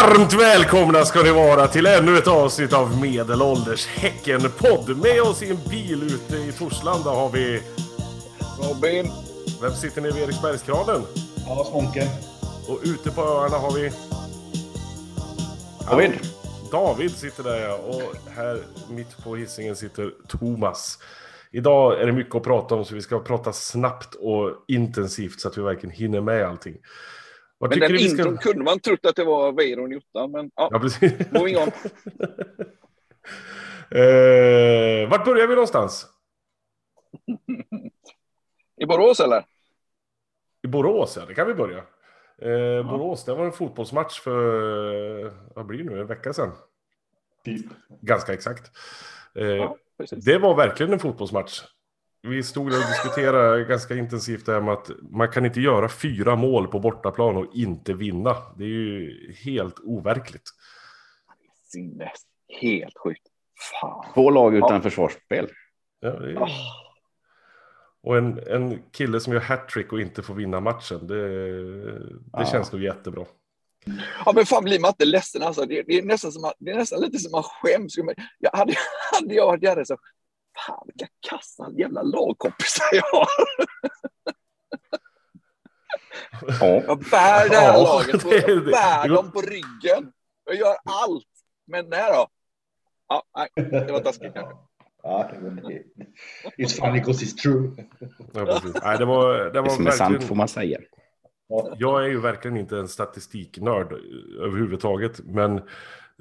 [0.00, 4.96] Varmt välkomna ska ni vara till ännu ett avsnitt av Medelålders Häcken-podd.
[5.02, 7.62] Med oss i en bil ute i Torslanda har vi...
[8.62, 9.12] Robin.
[9.62, 11.02] Vem sitter nere vid Eriksbergskranen?
[11.46, 12.08] Ja, Svånken.
[12.68, 13.92] Och ute på öarna har vi...
[15.90, 16.12] David.
[16.70, 17.74] David sitter där ja.
[17.76, 20.98] Och här mitt på hissingen sitter Thomas.
[21.50, 25.48] Idag är det mycket att prata om så vi ska prata snabbt och intensivt så
[25.48, 26.76] att vi verkligen hinner med allting.
[27.58, 28.22] Vad Men den vi ska...
[28.22, 31.12] intron kunde man trott att det var Weiron Jutta, men ja, Ja, precis.
[31.32, 31.62] moving on.
[33.90, 36.06] eh, vart börjar vi någonstans?
[38.80, 39.44] I Borås eller?
[40.62, 41.26] I Borås, ja.
[41.26, 41.78] Det kan vi börja.
[42.42, 46.52] Eh, Borås, det var en fotbollsmatch för, eh, vad blir det nu, en vecka sedan.
[47.44, 47.66] Typ.
[48.00, 48.70] Ganska exakt.
[49.34, 49.76] Eh, Ja,
[50.10, 51.62] det var verkligen en fotbollsmatch.
[52.28, 56.36] Vi stod och diskuterade ganska intensivt det här med att man kan inte göra fyra
[56.36, 58.36] mål på bortaplan och inte vinna.
[58.58, 60.50] Det är ju helt overkligt.
[61.72, 62.10] Sinnes.
[62.60, 63.22] Helt sjukt.
[63.80, 64.04] Fan.
[64.14, 64.80] Två lag utan Ja.
[64.80, 65.48] försvarsspel.
[66.00, 66.42] Ja, är...
[66.42, 66.48] Ah.
[68.02, 71.28] Och en, en kille som gör hattrick och inte får vinna matchen, det,
[71.88, 72.46] det Ja.
[72.46, 73.24] känns nog jättebra.
[74.24, 75.66] Ja, men fan blir man inte ledsen alltså.
[75.66, 77.94] Det, det, är, nästan som att, det är nästan lite som man skäms.
[78.38, 78.74] Jag hade,
[79.12, 79.96] hade jag varit Jerry så,
[80.66, 83.28] fan vilka kassa jävla lagkompisar jag har.
[86.60, 86.66] Ja.
[86.86, 90.12] Jag bär det här Ja, laget, det- jag det- bär det dem på ryggen.
[90.44, 91.26] Jag gör allt.
[91.66, 92.28] Men nej då.
[93.08, 93.48] Ja, nej,
[93.86, 94.56] det var taskigt kanske.
[95.02, 95.82] Ja, det var det.
[96.64, 97.86] It's funny because it's true.
[98.34, 98.82] Ja, precis.
[98.84, 100.78] Nej, det var, det Det var som är sant får man säga.
[101.48, 101.74] Ja.
[101.78, 103.92] Jag är ju verkligen inte en statistiknörd
[104.40, 105.62] överhuvudtaget, men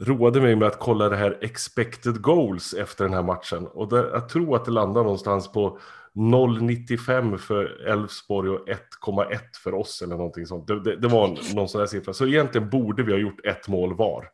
[0.01, 3.67] roade mig med att kolla det här expected goals efter den här matchen.
[3.67, 5.79] Och det, jag tror att det landar någonstans på
[6.13, 10.67] 0,95 för Elfsborg och 1,1 för oss eller någonting sånt.
[10.67, 12.13] Det, det, det var någon sån där siffra.
[12.13, 14.27] Så egentligen borde vi ha gjort ett mål var.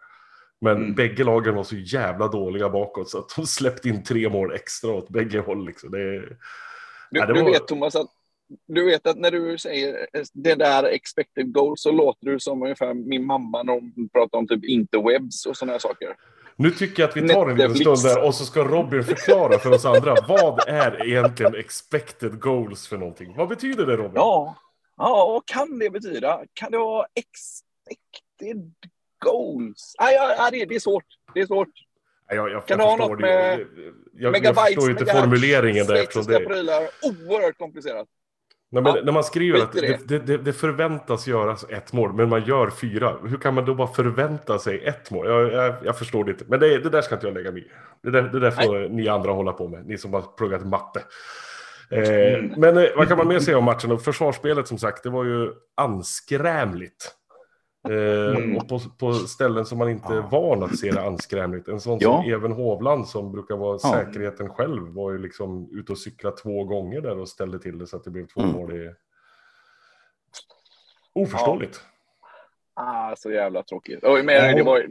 [0.61, 0.95] Men Mm.
[0.95, 4.91] bägge lagen var så jävla dåliga bakåt så att de släppte in tre mål extra
[4.91, 5.65] åt bägge håll.
[5.65, 5.91] Liksom.
[5.91, 6.37] Det, Du,
[7.19, 8.07] Ja, det du var- vet Thomas att
[8.67, 12.93] du vet att när du säger det där expected goal så låter du som ungefär
[12.93, 16.15] min mamma när hon pratar om typ interwebs och sådana saker.
[16.55, 19.59] Nu tycker jag att vi tar en liten stund där och så ska Robin förklara
[19.59, 20.15] för oss andra.
[20.27, 23.33] Vad är egentligen expected goals för någonting?
[23.37, 24.11] Vad betyder det Robin?
[24.15, 24.55] Ja,
[24.97, 26.43] ja vad kan det betyda?
[26.53, 28.73] Kan det vara expected
[29.25, 29.95] goals?
[29.99, 31.05] Nej, ja, ja, det, det är svårt.
[31.33, 31.69] Det är svårt.
[32.27, 35.95] Jag, jag, Kan jag ha något med Jag, jag, jag Megabytes, förstår inte formuleringen där
[35.95, 36.39] eftersom det...
[36.39, 36.81] prylar.
[37.01, 38.07] Oerhört komplicerat.
[38.73, 42.13] Nej, men Ja, när man skriver att det, det, det, det förväntas göras ett mål,
[42.13, 43.15] men man gör fyra.
[43.23, 45.27] Hur kan man då bara förvänta sig ett mål?
[45.27, 46.45] Jag, jag, jag förstår det inte.
[46.47, 47.71] Men det, där ska inte jag lägga mig i.
[48.03, 50.99] Det där, det där får ni andra hålla på med, ni som har pluggat matte.
[51.89, 52.53] Eh, Mm.
[52.57, 53.91] Men eh, vad kan man mer säga om matchen?
[53.91, 57.11] Och försvarsspelet som sagt, det var ju anskrämligt.
[57.89, 58.57] Eh, Mm.
[58.57, 61.67] Och på, på ställen som man inte är van att se det anskrämligt.
[61.67, 62.21] En sån Ja.
[62.23, 63.89] som Even Hovland som brukar vara Ja.
[63.93, 67.87] säkerheten själv var ju liksom ute och cykla två gånger där och ställde till det
[67.87, 68.53] så att det blev två Mm.
[68.53, 68.75] mål.
[68.75, 68.93] i...
[71.13, 71.81] Oförståeligt.
[72.73, 73.99] Ah, så jävla tråkigt.
[74.03, 74.85] Oj, men det var...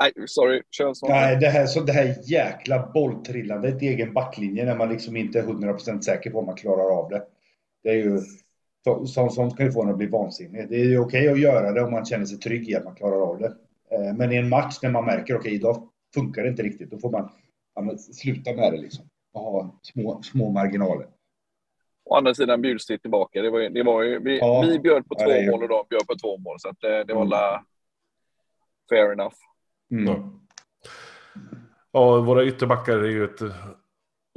[0.00, 0.62] Nej, sorry.
[0.70, 1.08] Kör som...
[1.08, 5.38] Nej, det här, så det här jäkla bolltrillandet i egen backlinje när man liksom inte
[5.38, 7.22] är 100% säker på om man klarar av det.
[7.82, 8.20] Det är ju...
[8.96, 10.68] så- så- Sånt kan ju få en att bli vansinnig.
[10.68, 12.94] Det är ju okej att göra det om man känner sig trygg i att man
[12.94, 13.54] klarar av det.
[13.90, 16.98] Eh, Men i en match när man märker okej, idag funkar det inte riktigt, då
[16.98, 17.30] får man
[17.74, 19.04] ja, men sluta med det liksom.
[19.32, 21.06] Och ha små, små marginaler.
[22.04, 23.42] Å andra sidan bjuds det tillbaka.
[23.42, 24.64] Det var, det var ju, vi, Ja.
[24.68, 26.56] vi bjöd på Ja, två ju- mål och de bjöd på två mål.
[26.60, 27.30] Så att det, det var Mm.
[27.30, 27.64] la
[28.90, 29.34] fair enough.
[29.90, 30.04] Mm.
[30.06, 30.32] Ja.
[31.92, 33.54] Ja, våra ytterbackar är ju ett eh,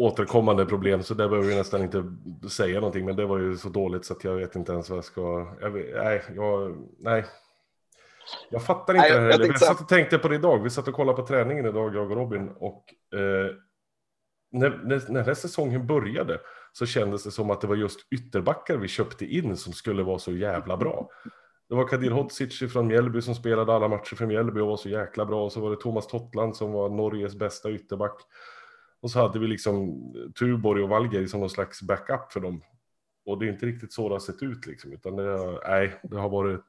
[0.01, 2.03] återkommande problem, så där behöver vi nästan inte
[2.49, 3.05] säga någonting.
[3.05, 5.55] Men det var ju så dåligt så att jag vet inte ens vad jag ska...
[5.61, 7.25] Jag vet, nej, jag, nej.
[8.49, 9.29] Jag fattar inte Nej, det här.
[9.29, 9.47] jag.
[9.47, 10.63] Jag, satt och tänkte på det idag.
[10.63, 12.49] Vi satt och kollade på träningen idag, jag och Robin.
[12.49, 13.55] Och eh,
[14.51, 16.39] när, när, när den här säsongen började
[16.71, 20.19] så kändes det som att det var just ytterbackar vi köpte in som skulle vara
[20.19, 21.09] så jävla bra.
[21.69, 24.89] Det var Kadir Hodzic från Mjällby som spelade alla matcher för Mjällby och var så
[24.89, 25.45] jäkla bra.
[25.45, 28.17] Och så var det Thomas Tottland som var Norges bästa ytterback.
[29.01, 30.01] Och så hade vi liksom
[30.39, 32.61] Tuborg och Valgeri som någon slags backup för dem.
[33.25, 34.93] Och det är inte riktigt så det har sett ut liksom.
[34.93, 36.65] Utan det, har- nej, det har varit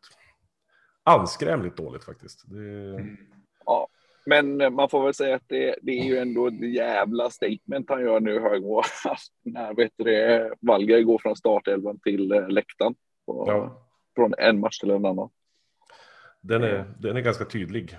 [1.02, 2.42] anskrämligt dåligt faktiskt.
[2.46, 3.06] Det,
[4.26, 7.90] Men eh, man får väl säga att det, det är ju ändå ett jävla statement
[7.90, 8.82] han gör nu, Högmo.
[9.44, 12.94] När vet du det, Valger går från startelvan till eh, läktaren.
[13.24, 15.30] Och, ja, Från en match till en annan.
[16.40, 17.98] den, är, den är ganska tydlig.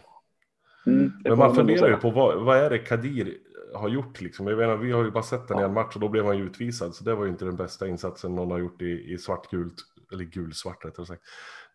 [0.85, 3.37] Mm, Men man funderar ju på vad, vad är det Kadir
[3.73, 4.47] har gjort liksom.
[4.47, 6.37] Jag menar, vi har ju bara sett den i en match och då blev han
[6.37, 6.95] ju utvisad.
[6.95, 9.75] Så det var ju inte den bästa insatsen någon har gjort i, i svartgult,
[10.13, 11.21] eller gulsvart rättare sagt.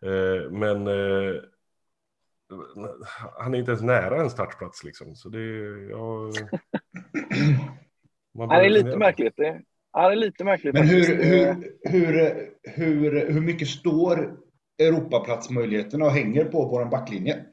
[0.01, 1.41] Eh, men eh,
[3.37, 5.15] han är inte ens nära en startplats liksom.
[5.15, 5.39] Så det,
[5.89, 6.31] ja,
[8.37, 9.33] man det är lite märkligt.
[9.37, 9.61] Det,
[9.93, 10.73] ja, det är lite märkligt.
[10.73, 14.37] Men hur, hur, hur, hur, hur mycket står
[14.79, 17.45] Europaplatsmöjligheterna och hänger på vår backlinje?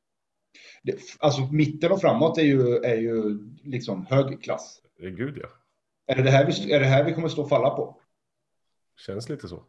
[0.82, 4.80] Det, alltså mitten och framåt är ju, är ju liksom hög klass.
[4.98, 5.48] Gud ja.
[6.06, 8.00] Är det, här vi, är det här vi kommer stå och falla på?
[8.96, 9.62] Känns lite så.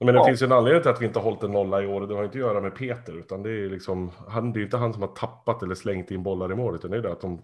[0.00, 0.24] Men det ja.
[0.24, 2.06] finns ju en anledning till att vi inte har hållit en nolla i år.
[2.06, 4.76] Det har inte att göra med Peter, utan det är liksom han, det är inte
[4.76, 7.20] han som har tappat eller slängt in bollar i mål, utan det är det att
[7.20, 7.42] de,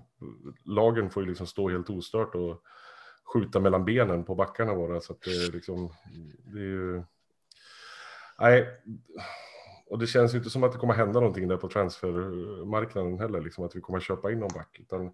[0.64, 2.62] lagen får ju liksom stå helt ostört och
[3.32, 5.00] skjuta mellan benen på backarna våra.
[5.00, 5.90] Så att det är liksom,
[6.44, 7.02] det är ju...
[8.38, 8.66] Nej,
[9.94, 13.40] och det känns ju inte som att det kommer hända någonting där på transfermarknaden heller,
[13.40, 15.12] liksom att vi kommer köpa in någon back, utan...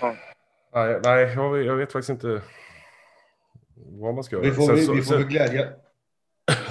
[0.00, 0.14] Ja.
[0.74, 2.42] Nej, nej jag, jag vet faktiskt inte
[3.76, 4.44] vad man ska göra.
[4.44, 5.68] Vi får, vi, vi får väl glädja,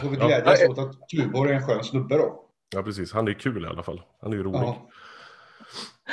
[0.02, 0.70] får vi glädjas ja.
[0.72, 2.50] åt att Tuborg är en skön snubbe då.
[2.76, 3.14] Ja, precis.
[3.14, 4.02] Han är kul i alla fall.
[4.22, 4.60] Han är ju rolig.
[4.60, 4.90] Ja.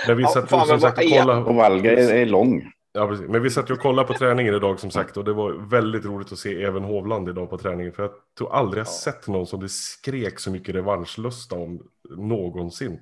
[0.07, 1.41] Men vi satt ja, som sagt och kollade.
[1.41, 2.73] Och Valga är, är lång.
[2.93, 3.29] Ja, precis.
[3.29, 6.05] Men vi satt ju och kollade på träningen idag som sagt och det var väldigt
[6.05, 7.93] roligt att se även Hovland idag på träningen.
[7.93, 11.83] För jag tror aldrig jag sett någon som det skrek så mycket revanschlusta om
[12.17, 13.01] någonsin.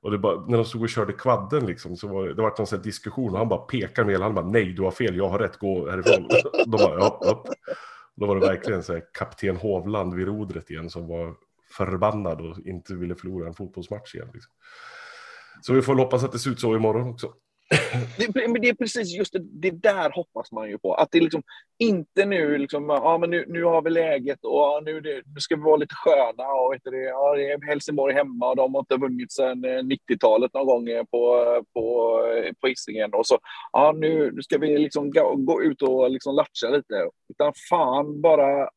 [0.00, 2.54] Och det bara, när de stod och körde kvadden liksom, så var det, det var
[2.58, 5.16] någon sån diskussion och han bara pekar med hela han bara nej du har fel,
[5.16, 6.28] jag har rätt, gå härifrån.
[6.66, 7.44] De bara ja, ja.
[8.14, 11.34] Då var det verkligen så här, kapten Hovland vid rodret igen som var
[11.70, 14.30] förbannad och inte ville förlora en fotbollsmatch igen.
[14.34, 14.52] Liksom.
[15.62, 17.32] Så vi får hoppas att det ser ut så imorgon också.
[18.18, 20.94] Det, men det är precis just det, det där hoppas man ju på.
[20.94, 21.42] Att det liksom
[21.78, 25.56] inte nu liksom, ja men nu, nu har vi läget och nu, det, nu ska
[25.56, 28.80] vi vara lite sköna och vet du, ja, det är Helsingborg hemma och de har
[28.80, 31.44] inte vunnit sedan 90-talet någon gång på,
[31.74, 32.20] på,
[32.60, 33.38] på Hisingen och så,
[33.72, 37.10] ja nu, nu ska vi liksom gå, gå ut och liksom latcha lite.
[37.28, 38.68] Utan fan bara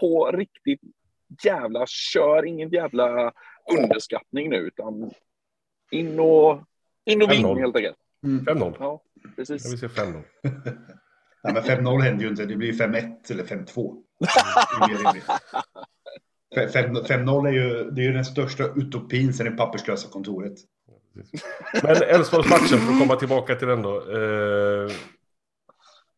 [0.00, 0.80] på riktigt
[1.44, 3.32] jävla kör, ingen jävla
[3.78, 5.10] underskattning nu utan
[5.90, 6.58] in och,
[7.04, 7.96] in och vinn helt enkelt.
[8.22, 8.62] 5-0.
[8.62, 8.74] Mm.
[8.78, 9.02] Ja,
[9.36, 9.64] precis.
[9.64, 10.22] Jag vill se 5-0.
[11.44, 12.46] Nej, men 5-0 händer ju inte.
[12.46, 14.02] Det blir 5-1 eller 5-2.
[16.56, 20.58] 5-0 är ju, det är ju den största utopin sen det papperslösa kontoret.
[21.82, 23.96] Men Elfsborgsmatchen, för att komma tillbaka till den då.
[23.96, 24.90] Eh,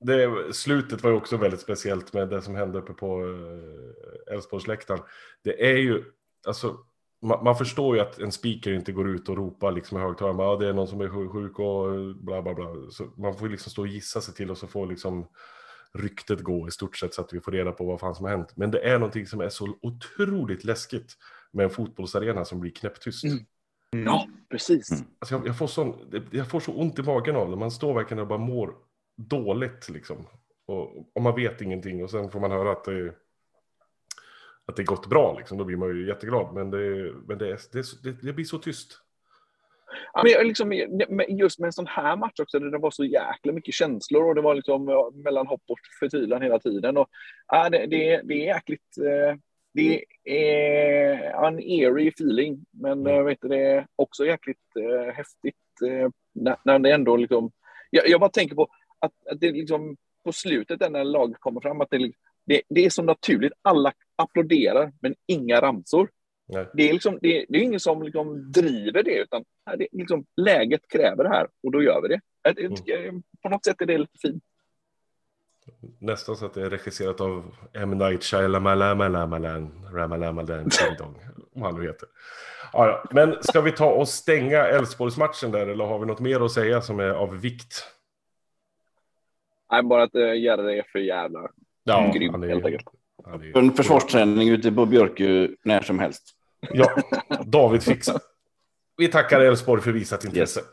[0.01, 5.01] det, slutet var ju också väldigt speciellt med det som hände uppe på eh, Elfsborgsläktaren.
[5.45, 6.05] Det är ju,
[6.47, 6.77] alltså
[7.23, 10.39] man, man, förstår ju att en speaker inte går ut och ropar liksom i högtalaren,
[10.39, 12.67] ja, det är någon som är sjuk och bla bla bla.
[12.91, 15.27] Så man får liksom stå och gissa sig till och så får liksom
[15.95, 18.33] ryktet gå i stort sett så att vi får reda på vad fan som har
[18.33, 18.53] hänt.
[18.57, 21.17] Men det är någonting som är så otroligt läskigt
[21.53, 23.25] med en fotbollsarena som blir knäpptyst.
[23.25, 23.39] Mm.
[23.93, 24.07] Mm.
[24.07, 24.91] Ja, precis.
[24.91, 25.05] Mm.
[25.19, 27.57] Alltså jag, jag, får sån, jag får så ont i magen av det.
[27.57, 28.75] Man står verkligen och bara mår
[29.17, 30.17] dåligt liksom.
[30.67, 33.15] Och, och man vet ingenting och sen får man höra att det är
[34.69, 36.55] att det gått bra, liksom, då blir man ju jätteglad.
[36.55, 39.01] Men det, men det, det, det blir så tyst.
[40.13, 40.73] Ja, men liksom,
[41.29, 44.35] just med en sån här match också, där det var så jäkla mycket känslor och
[44.35, 46.97] det var liksom mellan hopp och förtvivlan hela tiden.
[46.97, 47.09] Och,
[47.47, 48.99] ja, det, det, det är jäkligt...
[48.99, 49.39] Eh,
[49.73, 53.25] det är en eerie feeling, men mm.
[53.25, 55.55] vet du, det är också jäkligt eh, häftigt
[55.87, 57.51] eh, när, när det ändå liksom...
[57.91, 61.81] Jag, jag bara tänker på att, att det liksom på slutet när laget kommer fram,
[61.81, 62.13] att det,
[62.49, 63.53] det, det är så naturligt.
[63.63, 66.11] Alla applåderar, men inga ramsor.
[66.47, 66.67] Nej.
[66.75, 70.27] Det är, liksom, det, det är ingen som liksom driver det, utan det är liksom,
[70.37, 72.21] läget kräver det här och då gör vi det.
[72.99, 73.23] Mm.
[73.43, 74.45] på något sätt är det lite fint.
[75.99, 77.91] Nästan så att det är regisserat av M.
[77.91, 78.99] Night Shyamalan,
[79.93, 80.71] Ramalamalan,
[81.55, 82.09] om han nu heter.
[82.73, 83.05] Ja, ja.
[83.11, 86.81] Men ska vi ta och stänga Elfsborgsmatchen där, eller har vi något mer att säga
[86.81, 87.85] som är av vikt?
[89.71, 91.51] Nej, bara att uh, Jerry är för jävla
[91.93, 92.87] ja, grym, han är, helt enkelt.
[93.27, 93.59] Är...
[93.59, 96.23] En försvarsträning ute på Björkö när som helst.
[96.73, 96.91] Ja,
[97.45, 98.21] David fixar.
[98.97, 100.61] Vi tackar Elfsborg för visat intresse.
[100.61, 100.69] Yes.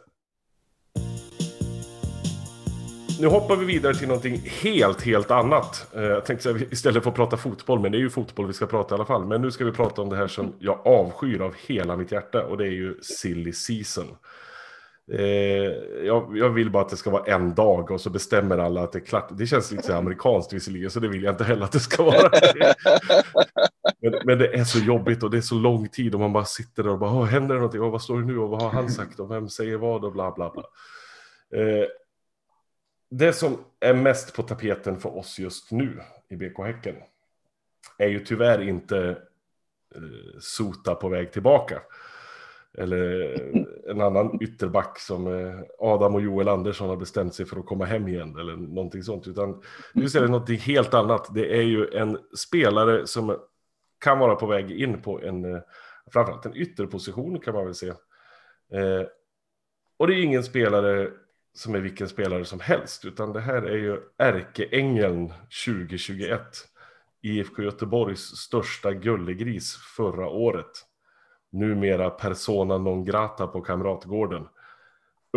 [3.20, 5.88] Nu hoppar vi vidare till någonting helt, helt annat.
[5.96, 8.54] Eh, jag tänkte säga istället för att prata fotboll, men det är ju fotboll vi
[8.54, 9.26] ska prata i alla fall.
[9.26, 12.46] Men nu ska vi prata om det här som jag avskyr av hela mitt hjärta
[12.46, 14.06] och det är ju silly season.
[15.12, 15.24] Eh,
[16.06, 18.92] jag, jag, vill bara att det ska vara en dag och så bestämmer alla att
[18.92, 19.30] det är klart.
[19.32, 22.30] Det känns lite amerikanskt visserligen, så det vill jag inte heller att det ska vara.
[24.02, 26.46] men, men, det är så jobbigt och det är så lång tid och man bara
[26.46, 27.82] sitter där och bara, händer det någonting?
[27.82, 28.38] Och vad står det nu?
[28.38, 29.20] Och vad har han sagt?
[29.20, 30.06] Och vem säger vad?
[30.06, 30.64] Och bla bla bla.
[31.60, 31.88] Eh,
[33.10, 36.96] det som är mest på tapeten för oss just nu i BK Häcken
[37.98, 39.18] är ju tyvärr inte
[39.96, 41.82] eh, Sota på väg tillbaka
[42.78, 47.60] eller eh, en annan ytterback som eh, Adam och Joel Andersson har bestämt sig för
[47.60, 49.28] att komma hem igen eller någonting sånt.
[49.28, 49.62] Utan
[49.94, 51.34] nu är det någonting helt annat.
[51.34, 53.38] Det är ju en spelare som
[54.00, 55.62] kan vara på väg in på en eh,
[56.14, 57.94] framförallt en ytterposition kan man väl se.
[59.98, 61.10] Och det är ingen spelare
[61.54, 65.34] som är vilken spelare som helst, utan det här är ju ärkeängeln
[65.66, 66.42] 2021.
[67.22, 70.86] IFK Göteborgs största gullegris förra året.
[71.56, 74.48] Numera persona non grata på Kamratgården.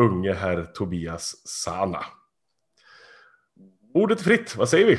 [0.00, 2.04] Unge herr Tobias Sana.
[3.94, 4.98] Ordet fritt, vad säger vi?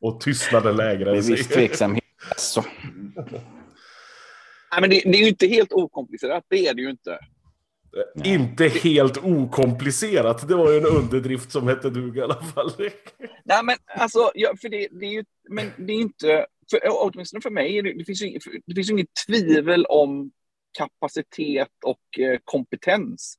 [0.00, 2.04] Och tystnaden lägrar Med viss tveksamhet.
[2.36, 2.64] Så.
[4.70, 7.18] Nej, men det, det är ju inte helt okomplicerat, det är det ju inte.
[8.14, 8.34] Nej.
[8.34, 10.48] Inte helt okomplicerat.
[10.48, 12.70] Det var ju en underdrift som hette duga i alla fall.
[13.44, 17.40] Nej, men alltså, ja, för det, det är ju, men det är inte, för, åtminstone
[17.40, 20.32] för mig, det, det, finns ju, det finns ju inget tvivel om
[20.78, 23.38] kapacitet och eh, kompetens.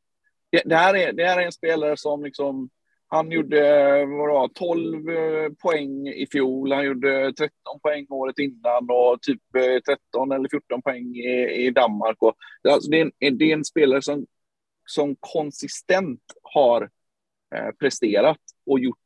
[0.52, 2.70] Det, det, här är, det här är en spelare som liksom,
[3.08, 3.60] han gjorde
[4.06, 7.52] vadå, 12 eh, poäng i fjol, han gjorde 13
[7.82, 12.18] poäng året innan och typ eh, 13 eller 14 poäng i, i Danmark.
[12.20, 12.36] Och,
[12.70, 14.26] alltså det, är en, det är en spelare som
[14.86, 16.90] som konsistent har
[17.56, 18.98] eh, presterat och gjort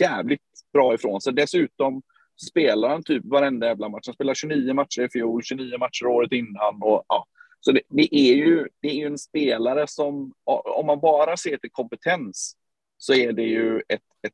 [0.00, 0.40] jävligt
[0.72, 1.32] bra ifrån sig.
[1.32, 2.02] Dessutom
[2.36, 4.06] spelar han typ varenda jävla match.
[4.06, 6.82] Han spelar 29 matcher i fjol, 29 matcher året innan.
[6.82, 7.26] Och, ja.
[7.60, 10.32] Så det, det, är ju, det är ju en spelare som,
[10.64, 12.56] om man bara ser till kompetens,
[12.98, 14.32] så är det ju ett, ett,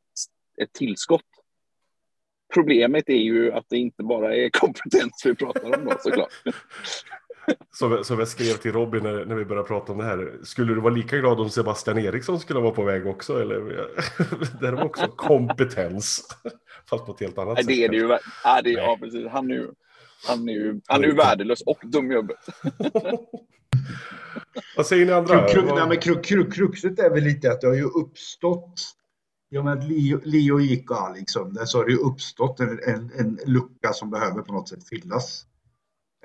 [0.62, 1.22] ett tillskott.
[2.54, 6.32] Problemet är ju att det inte bara är kompetens vi pratar om då såklart.
[7.70, 10.38] Som, som jag skrev till Robin när, när vi började prata om det här.
[10.42, 13.40] Skulle du vara lika glad om Sebastian Eriksson skulle vara på väg också?
[13.40, 13.88] Eller?
[14.60, 16.36] det är också kompetens.
[16.90, 17.68] Fast på ett helt annat Nej, sätt.
[17.68, 18.18] Det är det ju.
[18.44, 19.26] Ja, det, ja, precis.
[19.30, 19.68] Han är ju,
[20.28, 22.38] han är ju, han är ju värdelös och dum i jobbet.
[24.76, 25.48] Vad säger ni andra?
[25.48, 28.80] Krux, nej, men krux, krux, kruxet är väl lite att det har ju uppstått
[29.54, 33.10] Ja, men Leo, Leo gick och Alex där så har det ju uppstått en, en,
[33.18, 35.46] en lucka som behöver på något sätt fyllas.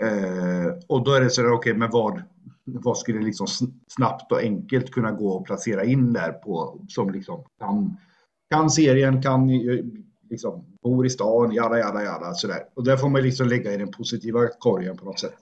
[0.01, 2.23] Eh, och då är det så okej, okay, men vad,
[2.63, 3.47] vad skulle liksom
[3.87, 7.97] snabbt och enkelt kunna gå och placera in där på som liksom kan,
[8.49, 9.49] kan serien, kan
[10.29, 12.63] liksom bor i stan, jada jada jada sådär.
[12.73, 15.35] Och där får man liksom lägga i den positiva korgen på något sätt.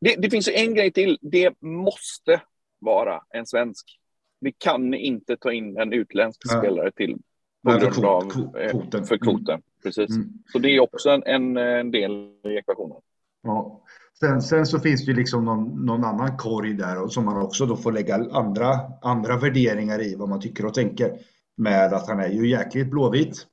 [0.00, 1.18] Det, det finns en grej till.
[1.22, 2.42] Det måste
[2.78, 3.98] vara en svensk.
[4.40, 6.58] Vi kan inte ta in en utländsk ja.
[6.58, 7.16] spelare till
[7.64, 8.30] på Nej, grund av
[8.70, 9.04] kvoten.
[9.04, 9.54] för kvoten.
[9.54, 9.62] Mm.
[9.84, 10.10] Precis.
[10.10, 10.32] Mm.
[10.52, 12.12] Så det är också en, en, en del
[12.44, 12.96] i ekvationen.
[13.42, 13.80] Ja.
[14.20, 17.66] Sen, sen, så finns det liksom någon, någon, annan korg där och som man också
[17.66, 21.18] då får lägga andra, andra värderingar i vad man tycker och tänker.
[21.56, 23.46] Med att han är ju jäkligt blåvit.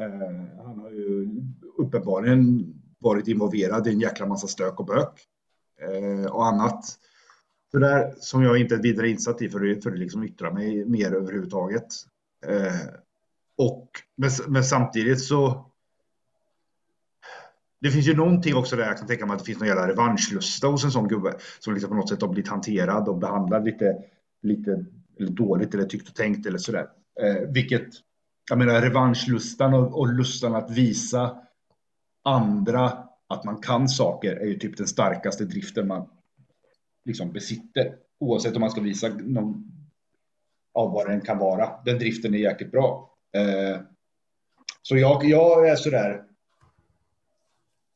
[0.00, 1.28] Eh, han har ju
[1.78, 5.20] uppenbarligen varit involverad i en jäkla massa stök och bök.
[5.80, 6.84] Eh, och annat.
[7.70, 10.52] Så där som jag inte är vidare insatt i för, att, för att liksom yttra
[10.52, 11.86] mig mer överhuvudtaget.
[12.46, 12.99] Eh,
[13.60, 15.66] och, men, men, samtidigt så...
[17.80, 19.88] Det finns ju någonting också där jag kan tänka mig att det finns någon jävla
[19.88, 23.64] revanschlusta hos en sån gubbe som liksom på något sätt har blivit hanterad och behandlad
[23.64, 23.96] lite,
[24.42, 24.84] lite
[25.18, 26.86] eller dåligt eller tyckt och tänkt eller sådär.
[27.20, 27.88] Eh, vilket,
[28.50, 31.36] jag menar revanschlustan och, och lustan att visa
[32.24, 32.92] andra
[33.28, 36.08] att man kan saker är ju typ den starkaste driften man
[37.04, 37.96] liksom besitter.
[38.20, 39.72] Oavsett om man ska visa någon
[40.74, 41.70] av vad den kan vara.
[41.84, 43.09] Den driften är jäkligt bra.
[43.32, 43.80] Eh,
[44.82, 46.24] så jag, jag är sådär.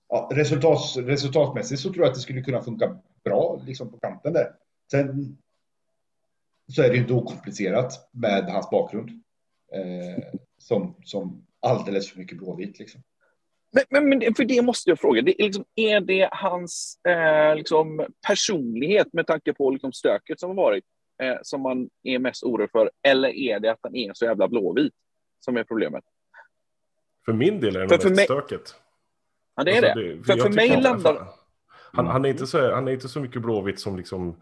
[0.08, 4.32] Ja, resultats, resultatmässigt så tror jag att det skulle kunna funka bra liksom på kanten
[4.32, 4.52] där.
[4.90, 5.38] Sen
[6.72, 9.10] så är det ju inte okomplicerat med hans bakgrund.
[9.72, 10.24] Eh,
[10.58, 13.02] som, som alldeles för mycket blåvitt liksom.
[13.90, 18.06] Men, men, för det måste jag fråga, det är, liksom, är det hans eh, liksom,
[18.26, 20.84] personlighet med tanke på liksom, stöket som har varit
[21.22, 22.90] eh, som man är mest orolig för?
[23.02, 24.92] Eller är det att han är så jävla blåvit
[25.44, 26.04] som är problemet?
[27.24, 28.24] För min del är det nog mest mig...
[28.24, 28.74] stöket.
[29.56, 30.14] Ja, det är alltså, det.
[30.14, 30.24] det.
[30.24, 31.28] För, för, för mig landar...
[31.92, 34.40] Han, han, är inte så, han är inte så mycket blåvitt som liksom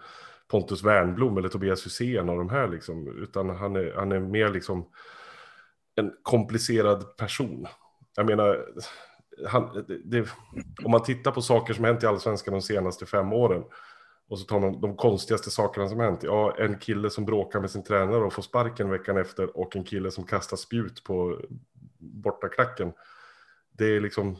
[0.49, 4.49] Pontus Wernblom eller Tobias Hysén och de här liksom, utan han är, han är mer
[4.49, 4.89] liksom
[5.95, 7.67] en komplicerad person.
[8.17, 8.67] Jag menar,
[9.47, 10.29] han, det,
[10.85, 13.65] om man tittar på saker som hänt i allsvenskan de senaste fem åren
[14.33, 16.23] och så tar man de konstigaste sakerna som hänt.
[16.23, 19.85] Ja, en kille som bråkar med sin tränare och får sparken veckan efter och en
[19.85, 21.41] kille som kastar spjut på
[21.99, 22.93] bortaklacken.
[23.73, 24.37] Det är liksom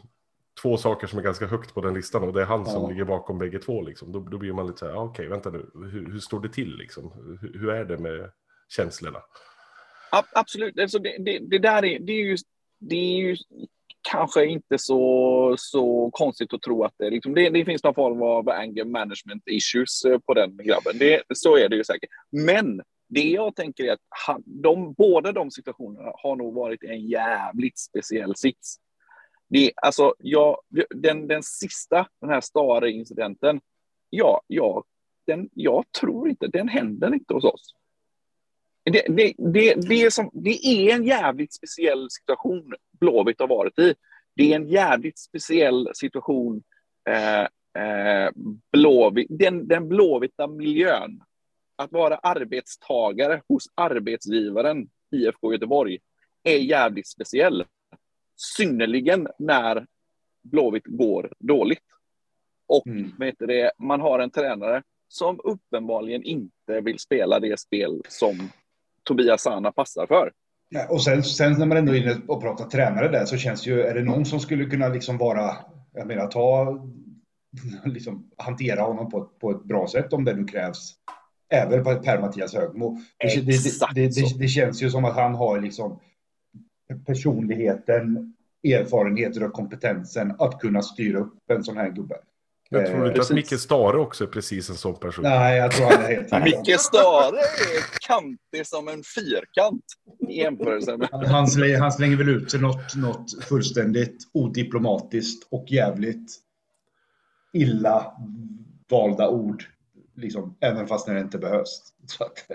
[0.61, 3.03] två saker som är ganska högt på den listan och det är han som ligger
[3.03, 3.81] bakom bägge två.
[3.81, 4.11] Liksom.
[4.11, 6.49] Då, då blir man lite så här, okej, okay, vänta nu, hur, hur, står det
[6.49, 7.11] till liksom?
[7.41, 8.31] Hur, hur, är det med
[8.69, 9.19] känslorna?
[10.33, 12.37] Absolut, alltså det, det, det där är, det är ju,
[12.79, 13.37] det är ju
[14.11, 18.21] kanske inte så, så konstigt att tro att det, liksom, det, det finns någon form
[18.21, 20.97] av anger management issues eh, på den grabben.
[20.99, 22.09] Det, så är det ju säkert.
[22.31, 27.07] Men det jag tänker är att han, de, båda de situationerna har nog varit en
[27.07, 28.77] jävligt speciell sits.
[29.49, 30.57] Det, alltså, jag,
[30.95, 33.61] den, den sista, den här Stare-incidenten,
[34.09, 34.83] ja, ja,
[35.27, 37.75] den, jag tror inte, den händer inte hos oss.
[38.83, 43.79] Det, det, det, det, är som, det är en jävligt speciell situation Blåvitt har varit
[43.79, 43.95] i.
[44.35, 46.63] Det är en jävligt speciell situation
[47.09, 47.41] eh,
[47.83, 48.31] eh,
[48.71, 51.21] blåvitt, den, den blåvita miljön.
[51.75, 55.99] Att vara arbetstagare hos arbetsgivaren IFK Göteborg
[56.43, 57.65] är jävligt speciell.
[58.35, 59.85] Synnerligen när
[60.43, 61.83] Blåvitt går dåligt.
[62.67, 63.11] Och mm.
[63.19, 68.49] vet det, man har en tränare som uppenbarligen inte vill spela det spel som
[69.03, 70.31] Tobias Sana passar för.
[70.69, 73.67] Ja, och sen, sen när man ändå är inne och pratar tränare där så känns
[73.67, 75.55] ju, är det någon som skulle kunna liksom vara,
[75.93, 76.79] jag menar ta,
[77.85, 80.93] liksom hantera honom på, på ett bra sätt om det nu krävs.
[81.49, 82.99] Även Per-Mattias Högmo.
[83.17, 85.99] Det, det, det, det, känns ju som att han har liksom
[87.05, 88.33] personligheten,
[88.63, 92.15] erfarenheter och kompetensen att kunna styra upp en sån här gubbe.
[92.69, 95.23] Jag tror inte eh, att Micke Stare också är precis en sån person.
[95.23, 99.83] Nej, jag tror han är helt Micke Stare är kantig som en fyrkant
[100.29, 101.09] i jämförelse med...
[101.11, 106.31] Han, slänger, han slänger väl ut sig något, något fullständigt odiplomatiskt och jävligt
[107.53, 108.13] illa
[108.89, 109.63] valda ord.
[110.15, 111.93] Liksom, även fast när det inte behövs.
[112.07, 112.51] Så att,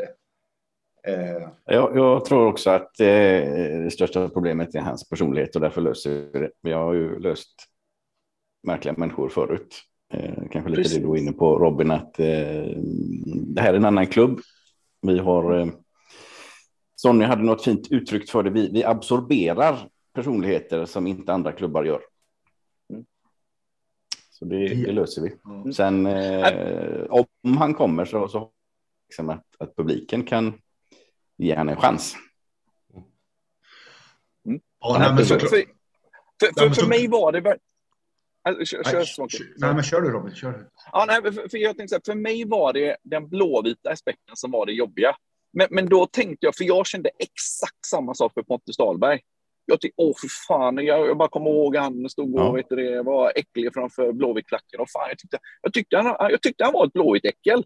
[1.07, 1.49] eh.
[1.65, 6.11] jag, jag, tror också att eh, det största problemet är hans personlighet och därför löser
[6.11, 6.51] vi det.
[6.63, 7.55] Vi har ju löst
[8.63, 9.88] märkliga människor förut.
[10.13, 10.95] Eh, kanske lite Precis.
[10.95, 12.27] det du var inne på Robin, att eh,
[13.27, 14.41] det här är en annan klubb.
[15.03, 15.67] Vi har, eh,
[16.97, 21.85] Sonja hade något fint uttryckt för det, vi, vi absorberar personligheter som inte andra klubbar
[21.85, 22.01] gör.
[22.91, 23.05] Mm.
[24.31, 25.35] Så det, det löser vi.
[25.45, 25.73] Mm.
[25.73, 27.05] Sen eh,
[27.43, 28.51] om han kommer så, så
[29.09, 30.61] liksom att, att publiken kan
[31.37, 32.17] ge honom en chans.
[34.45, 34.61] Mm.
[34.81, 35.49] Ja, nej, men för, för,
[36.59, 37.41] för, för, mig var det
[38.49, 40.35] Alltså, kör, nej, kör, nej, men kör du Robin.
[40.35, 44.51] Kör Ja, nej, för, för jag tänkte för mig var det den blåvita aspekten som
[44.51, 45.17] var det jobbiga.
[45.53, 49.21] Men, men då tänkte jag, för jag kände exakt samma sak för Pontus Dahlberg.
[49.67, 52.53] Jag tyckte, åh för fan, jag, jag bara kommer ihåg han stod och ja.
[52.53, 54.81] vet det, var äcklig framför Blåvitt-klacken.
[54.81, 57.65] Och fan, jag, tyckte, jag, tyckte han, jag tyckte han var ett Blåvitt-äckel.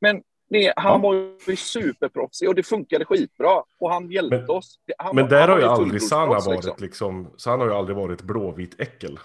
[0.00, 0.98] Men det, han ja.
[0.98, 1.14] var
[1.48, 3.62] ju superproffsig och det funkade skitbra.
[3.78, 4.78] Och han hjälpte men, oss.
[4.98, 6.74] Han men där har ju aldrig Sanna varit liksom.
[6.78, 7.30] liksom.
[7.36, 9.18] Sanna har ju aldrig varit Blåvitt-äckel.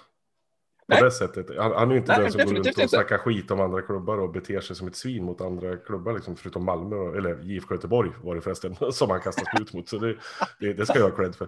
[0.89, 1.57] På det sättet.
[1.57, 3.81] Han, han är ju inte Nej, den som går runt och snackar skit om andra
[3.81, 7.75] klubbar och beter sig som ett svin mot andra klubbar, liksom, förutom Malmö, eller IFK
[7.75, 9.89] Göteborg var det förresten, som han kastas ut mot.
[9.89, 10.15] Så det,
[10.59, 11.47] det, det, ska jag ha cred för.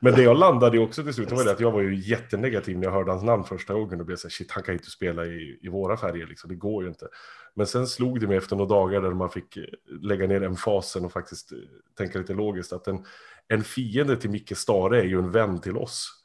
[0.00, 2.78] Men det jag landade i också till slut var det att jag var ju jättenegativ
[2.78, 4.78] när jag hörde hans namn första gången och blev så här, shit, han kan ju
[4.78, 6.48] inte spela i, i våra färger, liksom.
[6.48, 7.08] det går ju inte.
[7.54, 9.58] Men sen slog det mig efter några dagar där man fick
[10.02, 11.52] lägga ner en fasen och faktiskt
[11.98, 13.04] tänka lite logiskt att en,
[13.48, 16.22] en fiende till Micke Stare är ju en vän till oss.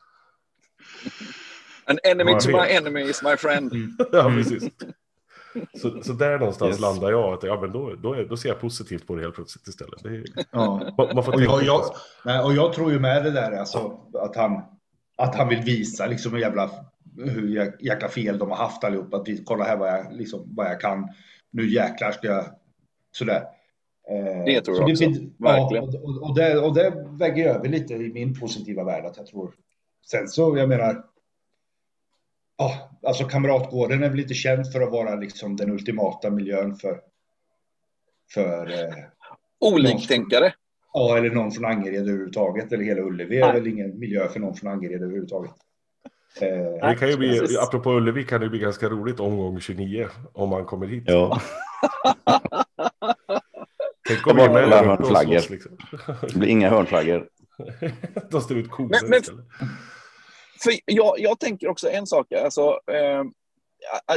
[1.86, 3.74] An enemy to my enemy is my friend.
[3.74, 3.98] Mm.
[4.12, 4.69] ja, precis.
[5.74, 6.80] Så, så där någonstans yes.
[6.80, 7.34] landar jag.
[7.34, 10.04] Att, ja, men då, då, då ser jag positivt på det helt plötsligt istället.
[10.04, 10.93] Det är, ja.
[10.98, 11.82] man, man får och, jag, jag,
[12.26, 14.62] nej, och jag tror ju med det där alltså, att, han,
[15.17, 16.69] att han vill visa liksom, hur, jävla,
[17.17, 19.13] hur jäkla fel de har haft allihop.
[19.13, 21.10] Att vi, kolla här vad jag, liksom, vad jag kan.
[21.52, 22.45] Nu jäklar ska jag...
[23.12, 23.43] Sådär.
[24.10, 25.06] Eh, det tror jag också.
[25.06, 25.91] Det, Verkligen.
[25.91, 29.06] Ja, och, och, det, och det väger över lite i min positiva värld.
[29.06, 29.54] Att jag tror.
[30.12, 31.04] Sen så, jag menar
[32.57, 36.99] ja, alltså Kamratgården är väl inte känd för att vara liksom den ultimata miljön för...
[38.33, 38.95] för eh,
[39.59, 40.53] Oliktänkare.
[40.93, 42.71] Ja, eller någon från Angered överhuvudtaget.
[42.71, 45.51] Eller hela Ullevi är väl ingen miljö för någon från Angered överhuvudtaget.
[46.41, 50.49] Eh, det kan ju bli, apropå Ullevi kan det bli ganska roligt omgång 29 om
[50.49, 51.03] man kommer hit.
[51.07, 51.41] Ja.
[54.07, 55.51] Tänk om vi är med hörnflaggor.
[55.51, 55.77] Liksom.
[56.21, 57.27] Det blir inga hörnflaggor.
[58.31, 59.45] De står ut koder men, men, istället
[60.63, 63.23] för jag, jag tänker också en sak, alltså, eh,